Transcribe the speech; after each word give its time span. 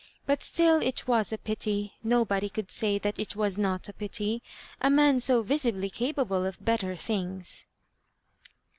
But 0.25 0.41
still 0.41 0.81
it 0.81 1.07
was 1.07 1.31
a 1.31 1.37
pity— 1.37 1.93
nobody 2.03 2.49
could 2.49 2.71
say 2.71 2.97
that 2.97 3.19
it 3.19 3.35
was 3.35 3.59
not 3.59 3.87
a 3.87 3.93
pity— 3.93 4.41
a 4.81 4.89
man 4.89 5.19
so 5.19 5.43
visibly 5.43 5.91
capable 5.91 6.43
of 6.43 6.57
better 6.65 6.95
things. 6.95 7.67